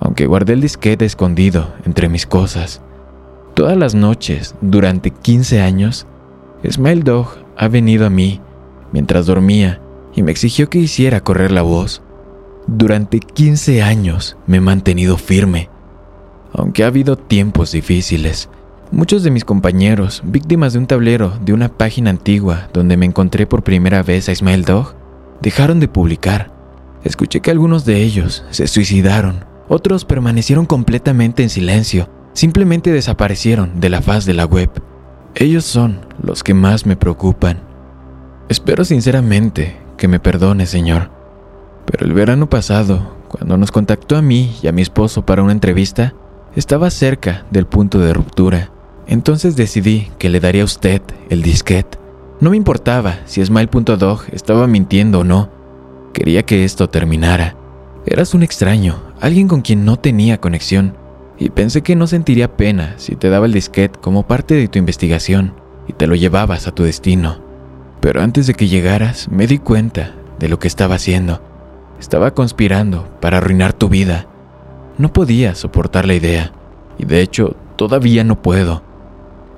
aunque 0.00 0.26
guardé 0.26 0.54
el 0.54 0.60
disquete 0.60 1.04
escondido 1.04 1.74
entre 1.84 2.08
mis 2.08 2.26
cosas. 2.26 2.82
Todas 3.54 3.76
las 3.76 3.94
noches, 3.94 4.54
durante 4.60 5.10
15 5.10 5.60
años, 5.60 6.06
Smile 6.68 7.02
Dog 7.02 7.28
ha 7.56 7.68
venido 7.68 8.06
a 8.06 8.10
mí 8.10 8.40
mientras 8.92 9.26
dormía 9.26 9.80
y 10.16 10.22
me 10.22 10.32
exigió 10.32 10.68
que 10.68 10.78
hiciera 10.78 11.20
correr 11.20 11.52
la 11.52 11.62
voz. 11.62 12.02
Durante 12.66 13.20
15 13.20 13.82
años 13.82 14.36
me 14.48 14.56
he 14.56 14.60
mantenido 14.60 15.18
firme, 15.18 15.68
aunque 16.52 16.82
ha 16.82 16.88
habido 16.88 17.16
tiempos 17.16 17.70
difíciles. 17.70 18.48
Muchos 18.90 19.22
de 19.22 19.30
mis 19.30 19.44
compañeros, 19.44 20.22
víctimas 20.24 20.72
de 20.72 20.80
un 20.80 20.86
tablero 20.86 21.38
de 21.44 21.52
una 21.52 21.68
página 21.68 22.10
antigua 22.10 22.68
donde 22.72 22.96
me 22.96 23.06
encontré 23.06 23.46
por 23.46 23.62
primera 23.62 24.02
vez 24.02 24.28
a 24.28 24.32
Ismael 24.32 24.64
Dog, 24.64 24.94
dejaron 25.42 25.78
de 25.78 25.88
publicar. 25.88 26.50
Escuché 27.04 27.40
que 27.40 27.50
algunos 27.50 27.84
de 27.84 28.02
ellos 28.02 28.44
se 28.50 28.66
suicidaron, 28.66 29.44
otros 29.68 30.04
permanecieron 30.04 30.66
completamente 30.66 31.42
en 31.42 31.50
silencio, 31.50 32.08
simplemente 32.32 32.90
desaparecieron 32.90 33.80
de 33.80 33.90
la 33.90 34.00
faz 34.00 34.24
de 34.24 34.34
la 34.34 34.46
web. 34.46 34.70
Ellos 35.34 35.64
son 35.64 36.00
los 36.22 36.42
que 36.42 36.54
más 36.54 36.86
me 36.86 36.96
preocupan. 36.96 37.60
Espero 38.48 38.84
sinceramente 38.84 39.85
que 39.96 40.08
me 40.08 40.20
perdone, 40.20 40.66
Señor 40.66 41.16
pero 41.86 42.04
el 42.04 42.12
verano 42.12 42.50
pasado, 42.50 43.16
cuando 43.28 43.56
nos 43.56 43.70
contactó 43.70 44.16
a 44.16 44.22
mí 44.22 44.54
y 44.62 44.66
a 44.66 44.72
mi 44.72 44.82
esposo 44.82 45.24
para 45.24 45.42
una 45.42 45.52
entrevista, 45.52 46.14
estaba 46.54 46.90
cerca 46.90 47.46
del 47.50 47.66
punto 47.66 47.98
de 48.00 48.12
ruptura. 48.12 48.70
Entonces 49.06 49.56
decidí 49.56 50.10
que 50.18 50.28
le 50.28 50.40
daría 50.40 50.62
a 50.62 50.66
usted 50.66 51.00
el 51.30 51.42
disquete. 51.42 51.98
No 52.40 52.50
me 52.50 52.56
importaba 52.56 53.20
si 53.24 53.44
Smile.dog 53.44 54.24
estaba 54.32 54.66
mintiendo 54.66 55.20
o 55.20 55.24
no. 55.24 55.48
Quería 56.12 56.44
que 56.44 56.64
esto 56.64 56.90
terminara. 56.90 57.56
Eras 58.04 58.34
un 58.34 58.42
extraño, 58.42 59.00
alguien 59.20 59.48
con 59.48 59.62
quien 59.62 59.84
no 59.84 59.96
tenía 59.96 60.40
conexión, 60.40 60.96
y 61.38 61.50
pensé 61.50 61.82
que 61.82 61.96
no 61.96 62.06
sentiría 62.06 62.56
pena 62.56 62.94
si 62.96 63.14
te 63.14 63.28
daba 63.28 63.46
el 63.46 63.52
disquete 63.52 63.98
como 64.00 64.26
parte 64.26 64.54
de 64.54 64.68
tu 64.68 64.78
investigación 64.78 65.54
y 65.86 65.92
te 65.92 66.06
lo 66.06 66.14
llevabas 66.14 66.66
a 66.66 66.72
tu 66.72 66.82
destino. 66.82 67.45
Pero 68.00 68.22
antes 68.22 68.46
de 68.46 68.54
que 68.54 68.68
llegaras, 68.68 69.28
me 69.30 69.46
di 69.46 69.58
cuenta 69.58 70.14
de 70.38 70.48
lo 70.48 70.58
que 70.58 70.68
estaba 70.68 70.96
haciendo. 70.96 71.40
Estaba 71.98 72.32
conspirando 72.32 73.08
para 73.20 73.38
arruinar 73.38 73.72
tu 73.72 73.88
vida. 73.88 74.26
No 74.98 75.12
podía 75.12 75.54
soportar 75.54 76.06
la 76.06 76.14
idea, 76.14 76.52
y 76.98 77.04
de 77.04 77.20
hecho 77.20 77.56
todavía 77.76 78.24
no 78.24 78.40
puedo. 78.42 78.82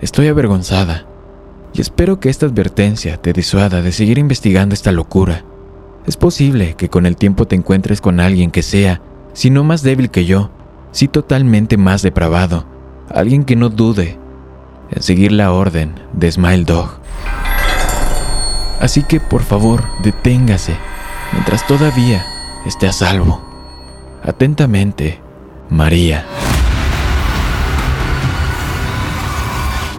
Estoy 0.00 0.28
avergonzada 0.28 1.06
y 1.72 1.80
espero 1.80 2.20
que 2.20 2.28
esta 2.28 2.46
advertencia 2.46 3.16
te 3.16 3.32
disuada 3.32 3.82
de 3.82 3.92
seguir 3.92 4.18
investigando 4.18 4.74
esta 4.74 4.92
locura. 4.92 5.44
Es 6.06 6.16
posible 6.16 6.74
que 6.74 6.88
con 6.88 7.06
el 7.06 7.16
tiempo 7.16 7.46
te 7.46 7.56
encuentres 7.56 8.00
con 8.00 8.20
alguien 8.20 8.50
que 8.50 8.62
sea, 8.62 9.02
si 9.32 9.50
no 9.50 9.64
más 9.64 9.82
débil 9.82 10.10
que 10.10 10.24
yo, 10.24 10.50
si 10.92 11.08
totalmente 11.08 11.76
más 11.76 12.02
depravado, 12.02 12.64
alguien 13.10 13.44
que 13.44 13.56
no 13.56 13.68
dude 13.68 14.18
en 14.90 15.02
seguir 15.02 15.32
la 15.32 15.52
orden 15.52 15.94
de 16.12 16.32
Smile 16.32 16.64
Dog. 16.64 17.00
Así 18.80 19.02
que 19.02 19.20
por 19.20 19.42
favor, 19.42 19.84
deténgase 20.02 20.76
mientras 21.32 21.66
todavía 21.66 22.24
esté 22.66 22.88
a 22.88 22.92
salvo. 22.92 23.40
Atentamente, 24.22 25.20
María. 25.70 26.24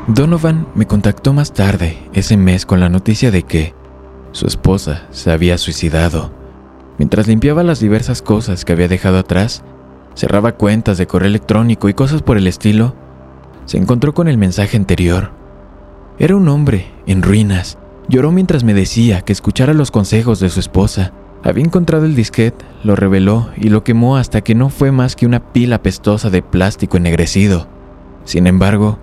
Donovan 0.07 0.67
me 0.75 0.87
contactó 0.87 1.33
más 1.33 1.53
tarde 1.53 1.97
ese 2.13 2.35
mes 2.35 2.65
con 2.65 2.79
la 2.79 2.89
noticia 2.89 3.31
de 3.31 3.43
que 3.43 3.75
su 4.31 4.47
esposa 4.47 5.07
se 5.11 5.31
había 5.31 5.57
suicidado. 5.57 6.31
Mientras 6.97 7.27
limpiaba 7.27 7.63
las 7.63 7.79
diversas 7.79 8.21
cosas 8.21 8.65
que 8.65 8.73
había 8.73 8.87
dejado 8.87 9.19
atrás, 9.19 9.63
cerraba 10.15 10.53
cuentas 10.53 10.97
de 10.97 11.07
correo 11.07 11.29
electrónico 11.29 11.89
y 11.89 11.93
cosas 11.93 12.21
por 12.21 12.37
el 12.37 12.47
estilo, 12.47 12.95
se 13.65 13.77
encontró 13.77 14.13
con 14.13 14.27
el 14.27 14.37
mensaje 14.37 14.77
anterior. 14.77 15.31
Era 16.17 16.35
un 16.35 16.47
hombre 16.49 16.91
en 17.05 17.21
ruinas. 17.21 17.78
Lloró 18.09 18.31
mientras 18.31 18.63
me 18.63 18.73
decía 18.73 19.21
que 19.21 19.31
escuchara 19.31 19.75
los 19.75 19.91
consejos 19.91 20.39
de 20.39 20.49
su 20.49 20.59
esposa. 20.59 21.13
Había 21.43 21.63
encontrado 21.63 22.05
el 22.05 22.15
disquete, 22.15 22.65
lo 22.83 22.95
reveló 22.95 23.49
y 23.55 23.69
lo 23.69 23.83
quemó 23.83 24.17
hasta 24.17 24.41
que 24.41 24.55
no 24.55 24.69
fue 24.69 24.91
más 24.91 25.15
que 25.15 25.27
una 25.27 25.53
pila 25.53 25.83
pestosa 25.83 26.31
de 26.31 26.41
plástico 26.41 26.97
ennegrecido. 26.97 27.67
Sin 28.25 28.47
embargo, 28.47 28.97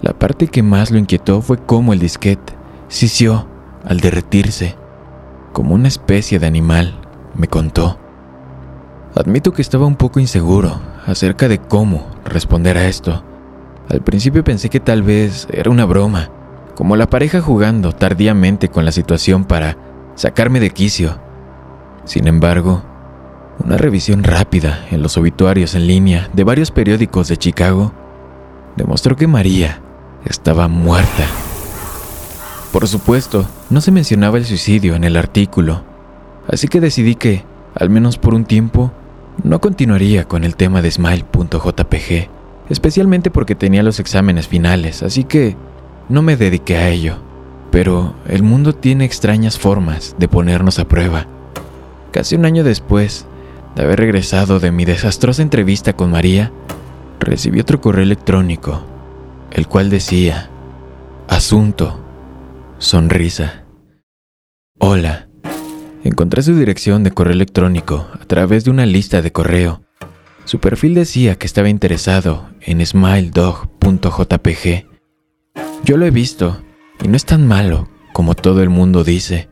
la 0.00 0.18
parte 0.18 0.48
que 0.48 0.62
más 0.62 0.90
lo 0.90 0.96
inquietó 0.96 1.42
fue 1.42 1.58
cómo 1.58 1.92
el 1.92 1.98
disquete 1.98 2.54
sisió 2.88 3.46
al 3.84 4.00
derretirse, 4.00 4.74
como 5.52 5.74
una 5.74 5.88
especie 5.88 6.38
de 6.38 6.46
animal, 6.46 6.98
me 7.34 7.48
contó. 7.48 7.98
Admito 9.14 9.52
que 9.52 9.62
estaba 9.62 9.86
un 9.86 9.96
poco 9.96 10.18
inseguro 10.18 10.80
acerca 11.06 11.48
de 11.48 11.58
cómo 11.58 12.06
responder 12.24 12.78
a 12.78 12.88
esto. 12.88 13.22
Al 13.88 14.02
principio 14.02 14.42
pensé 14.44 14.70
que 14.70 14.80
tal 14.80 15.02
vez 15.02 15.46
era 15.50 15.70
una 15.70 15.84
broma, 15.84 16.30
como 16.76 16.94
la 16.96 17.08
pareja 17.08 17.40
jugando 17.40 17.92
tardíamente 17.92 18.68
con 18.68 18.84
la 18.84 18.92
situación 18.92 19.46
para 19.46 19.78
sacarme 20.14 20.60
de 20.60 20.70
quicio. 20.70 21.18
Sin 22.04 22.28
embargo, 22.28 22.84
una 23.64 23.78
revisión 23.78 24.22
rápida 24.22 24.86
en 24.90 25.02
los 25.02 25.16
obituarios 25.16 25.74
en 25.74 25.86
línea 25.86 26.28
de 26.34 26.44
varios 26.44 26.70
periódicos 26.70 27.28
de 27.28 27.38
Chicago 27.38 27.92
demostró 28.76 29.16
que 29.16 29.26
María 29.26 29.80
estaba 30.26 30.68
muerta. 30.68 31.24
Por 32.72 32.86
supuesto, 32.86 33.48
no 33.70 33.80
se 33.80 33.90
mencionaba 33.90 34.36
el 34.36 34.44
suicidio 34.44 34.96
en 34.96 35.04
el 35.04 35.16
artículo, 35.16 35.82
así 36.46 36.68
que 36.68 36.80
decidí 36.82 37.14
que, 37.14 37.42
al 37.74 37.88
menos 37.88 38.18
por 38.18 38.34
un 38.34 38.44
tiempo, 38.44 38.92
no 39.42 39.62
continuaría 39.62 40.24
con 40.28 40.44
el 40.44 40.56
tema 40.56 40.82
de 40.82 40.90
Smile.jpg, 40.90 42.28
especialmente 42.68 43.30
porque 43.30 43.54
tenía 43.54 43.82
los 43.82 43.98
exámenes 43.98 44.46
finales, 44.46 45.02
así 45.02 45.24
que 45.24 45.56
no 46.08 46.22
me 46.22 46.36
dediqué 46.36 46.76
a 46.76 46.88
ello. 46.88 47.18
Pero 47.70 48.14
el 48.26 48.42
mundo 48.42 48.74
tiene 48.74 49.04
extrañas 49.04 49.58
formas 49.58 50.16
de 50.18 50.28
ponernos 50.28 50.78
a 50.78 50.88
prueba. 50.88 51.26
Casi 52.10 52.34
un 52.34 52.44
año 52.44 52.64
después 52.64 53.26
de 53.74 53.82
haber 53.82 53.98
regresado 53.98 54.60
de 54.60 54.72
mi 54.72 54.84
desastrosa 54.84 55.42
entrevista 55.42 55.92
con 55.92 56.10
María, 56.10 56.52
recibí 57.20 57.60
otro 57.60 57.80
correo 57.80 58.04
electrónico 58.04 58.82
el 59.56 59.66
cual 59.66 59.90
decía, 59.90 60.48
Asunto, 61.28 62.00
sonrisa. 62.78 63.64
Hola, 64.78 65.28
encontré 66.04 66.42
su 66.42 66.54
dirección 66.54 67.02
de 67.04 67.10
correo 67.10 67.32
electrónico 67.32 68.06
a 68.12 68.24
través 68.26 68.64
de 68.64 68.70
una 68.70 68.86
lista 68.86 69.22
de 69.22 69.32
correo. 69.32 69.82
Su 70.44 70.60
perfil 70.60 70.94
decía 70.94 71.36
que 71.36 71.46
estaba 71.46 71.70
interesado 71.70 72.50
en 72.60 72.84
smiledog.jpg. 72.84 74.95
Yo 75.84 75.96
lo 75.96 76.06
he 76.06 76.10
visto 76.10 76.60
y 77.02 77.08
no 77.08 77.16
es 77.16 77.24
tan 77.24 77.46
malo 77.46 77.88
como 78.12 78.34
todo 78.34 78.62
el 78.62 78.70
mundo 78.70 79.04
dice. 79.04 79.48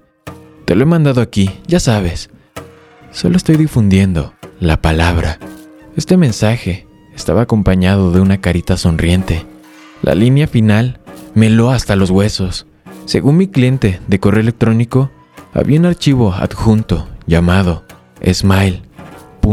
Te 0.64 0.74
lo 0.74 0.82
he 0.82 0.87
mandado 0.87 1.20
aquí, 1.20 1.60
ya 1.66 1.80
sabes. 1.80 2.30
Solo 3.10 3.37
estoy 3.37 3.56
difundiendo 3.56 4.34
la 4.60 4.80
palabra. 4.80 5.38
Este 5.96 6.16
mensaje 6.16 6.87
estaba 7.14 7.42
acompañado 7.42 8.10
de 8.10 8.20
una 8.20 8.40
carita 8.40 8.76
sonriente 8.76 9.46
la 10.04 10.14
línea 10.14 10.46
final 10.46 11.00
me 11.34 11.48
hasta 11.72 11.96
los 11.96 12.10
huesos. 12.10 12.66
Según 13.06 13.38
mi 13.38 13.48
cliente 13.48 14.00
de 14.06 14.20
correo 14.20 14.42
electrónico, 14.42 15.10
había 15.54 15.80
un 15.80 15.87
archivo 15.87 16.34
adjunto 16.34 17.08
llamado 17.26 17.84
smile.jpg. 18.22 19.46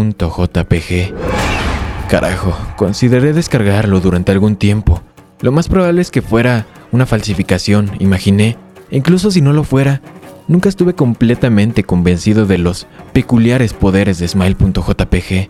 Carajo, 2.09 2.53
consideré 2.75 3.31
descargarlo 3.31 4.01
durante 4.01 4.33
algún 4.33 4.57
tiempo. 4.57 5.01
Lo 5.41 5.51
más 5.51 5.67
probable 5.67 6.01
es 6.01 6.11
que 6.11 6.21
fuera 6.21 6.67
una 6.91 7.05
falsificación, 7.05 7.91
imaginé. 7.99 8.57
incluso 8.91 9.31
si 9.31 9.41
no 9.41 9.53
lo 9.53 9.63
fuera, 9.63 10.01
nunca 10.47 10.69
estuve 10.69 10.93
completamente 10.93 11.83
convencido 11.83 12.45
de 12.45 12.57
los 12.57 12.85
peculiares 13.13 13.73
poderes 13.73 14.19
de 14.19 14.27
smile.jpg. 14.27 15.49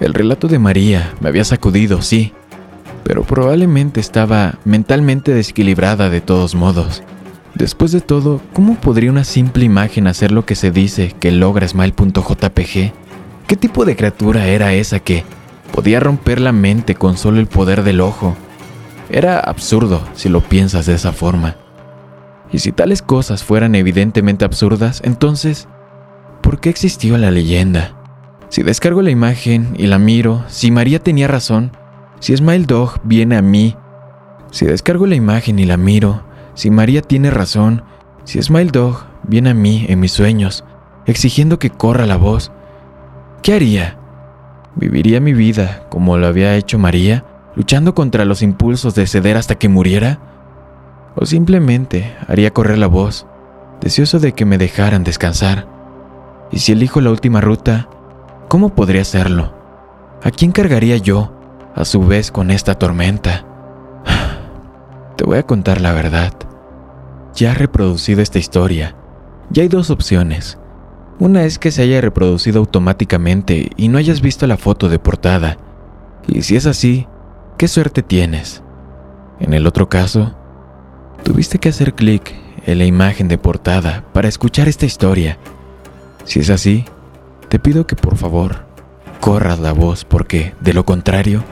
El 0.00 0.14
relato 0.14 0.46
de 0.46 0.58
María 0.58 1.14
me 1.20 1.28
había 1.28 1.44
sacudido, 1.44 2.02
sí, 2.02 2.32
pero 3.02 3.22
probablemente 3.22 3.98
estaba 3.98 4.58
mentalmente 4.64 5.32
desequilibrada 5.32 6.10
de 6.10 6.20
todos 6.20 6.54
modos. 6.54 7.02
Después 7.54 7.90
de 7.92 8.02
todo, 8.02 8.42
¿cómo 8.52 8.74
podría 8.76 9.10
una 9.10 9.24
simple 9.24 9.64
imagen 9.64 10.06
hacer 10.06 10.30
lo 10.30 10.44
que 10.44 10.54
se 10.54 10.70
dice 10.70 11.14
que 11.18 11.32
logra 11.32 11.66
Smile.jpg? 11.66 12.92
¿Qué 13.46 13.56
tipo 13.56 13.86
de 13.86 13.96
criatura 13.96 14.46
era 14.48 14.74
esa 14.74 15.00
que 15.00 15.24
podía 15.72 15.98
romper 15.98 16.40
la 16.40 16.52
mente 16.52 16.94
con 16.94 17.16
solo 17.16 17.40
el 17.40 17.46
poder 17.46 17.82
del 17.82 18.02
ojo? 18.02 18.36
Era 19.10 19.38
absurdo 19.38 20.02
si 20.14 20.28
lo 20.28 20.40
piensas 20.40 20.86
de 20.86 20.94
esa 20.94 21.12
forma. 21.12 21.56
Y 22.52 22.58
si 22.58 22.72
tales 22.72 23.02
cosas 23.02 23.44
fueran 23.44 23.74
evidentemente 23.74 24.44
absurdas, 24.44 25.00
entonces, 25.04 25.68
¿por 26.42 26.60
qué 26.60 26.70
existió 26.70 27.18
la 27.18 27.30
leyenda? 27.30 27.92
Si 28.48 28.62
descargo 28.62 29.02
la 29.02 29.10
imagen 29.10 29.74
y 29.76 29.86
la 29.86 29.98
miro, 29.98 30.44
si 30.48 30.70
María 30.70 31.00
tenía 31.00 31.28
razón, 31.28 31.72
si 32.20 32.36
Smile 32.36 32.66
Dog 32.66 33.00
viene 33.02 33.36
a 33.36 33.42
mí, 33.42 33.76
si 34.50 34.66
descargo 34.66 35.06
la 35.06 35.16
imagen 35.16 35.58
y 35.58 35.64
la 35.64 35.76
miro, 35.76 36.22
si 36.54 36.70
María 36.70 37.02
tiene 37.02 37.30
razón, 37.30 37.82
si 38.24 38.42
Smile 38.42 38.70
Dog 38.70 39.04
viene 39.24 39.50
a 39.50 39.54
mí 39.54 39.86
en 39.88 40.00
mis 40.00 40.12
sueños, 40.12 40.64
exigiendo 41.06 41.58
que 41.58 41.70
corra 41.70 42.06
la 42.06 42.16
voz, 42.16 42.52
¿qué 43.42 43.54
haría? 43.54 43.98
¿Viviría 44.76 45.20
mi 45.20 45.32
vida 45.32 45.86
como 45.90 46.16
lo 46.16 46.26
había 46.26 46.56
hecho 46.56 46.78
María, 46.78 47.24
luchando 47.56 47.94
contra 47.94 48.24
los 48.24 48.42
impulsos 48.42 48.94
de 48.94 49.06
ceder 49.06 49.36
hasta 49.36 49.56
que 49.56 49.68
muriera? 49.68 50.20
¿O 51.16 51.26
simplemente 51.26 52.14
haría 52.28 52.52
correr 52.52 52.78
la 52.78 52.86
voz, 52.86 53.26
deseoso 53.80 54.20
de 54.20 54.32
que 54.32 54.44
me 54.44 54.58
dejaran 54.58 55.02
descansar? 55.02 55.66
Y 56.52 56.58
si 56.60 56.72
elijo 56.72 57.00
la 57.00 57.10
última 57.10 57.40
ruta, 57.40 57.88
¿cómo 58.48 58.74
podría 58.74 59.02
hacerlo? 59.02 59.54
¿A 60.22 60.30
quién 60.30 60.52
cargaría 60.52 60.96
yo 60.98 61.36
a 61.76 61.84
su 61.84 62.04
vez 62.04 62.32
con 62.32 62.50
esta 62.50 62.74
tormenta. 62.74 63.44
Te 65.16 65.24
voy 65.24 65.38
a 65.38 65.42
contar 65.44 65.80
la 65.80 65.92
verdad. 65.92 66.32
Ya 67.34 67.52
he 67.52 67.54
reproducido 67.54 68.22
esta 68.22 68.38
historia. 68.38 68.96
Ya 69.50 69.62
hay 69.62 69.68
dos 69.68 69.90
opciones. 69.90 70.58
Una 71.18 71.44
es 71.44 71.58
que 71.58 71.70
se 71.70 71.82
haya 71.82 72.00
reproducido 72.00 72.60
automáticamente 72.60 73.70
y 73.76 73.88
no 73.88 73.98
hayas 73.98 74.22
visto 74.22 74.46
la 74.46 74.56
foto 74.56 74.88
de 74.88 74.98
portada. 74.98 75.58
Y 76.26 76.42
si 76.42 76.56
es 76.56 76.66
así, 76.66 77.06
qué 77.56 77.68
suerte 77.68 78.02
tienes. 78.02 78.62
En 79.40 79.54
el 79.54 79.66
otro 79.66 79.88
caso, 79.88 80.34
tuviste 81.22 81.58
que 81.58 81.68
hacer 81.68 81.94
clic 81.94 82.34
en 82.64 82.78
la 82.78 82.84
imagen 82.84 83.28
de 83.28 83.38
portada 83.38 84.04
para 84.12 84.28
escuchar 84.28 84.68
esta 84.68 84.86
historia. 84.86 85.38
Si 86.24 86.40
es 86.40 86.50
así, 86.50 86.84
te 87.48 87.58
pido 87.58 87.86
que 87.86 87.96
por 87.96 88.16
favor 88.16 88.66
corras 89.20 89.58
la 89.58 89.72
voz 89.72 90.04
porque, 90.04 90.54
de 90.60 90.72
lo 90.72 90.84
contrario, 90.84 91.44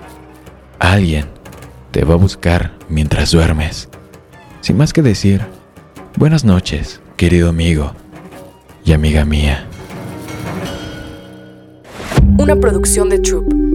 Alguien 0.78 1.24
te 1.92 2.04
va 2.04 2.14
a 2.14 2.18
buscar 2.18 2.72
mientras 2.88 3.30
duermes. 3.30 3.88
Sin 4.60 4.76
más 4.76 4.92
que 4.92 5.02
decir, 5.02 5.40
buenas 6.16 6.44
noches, 6.44 7.00
querido 7.16 7.48
amigo 7.48 7.92
y 8.84 8.92
amiga 8.92 9.24
mía. 9.24 9.66
Una 12.38 12.56
producción 12.56 13.08
de 13.08 13.18
Troop. 13.18 13.73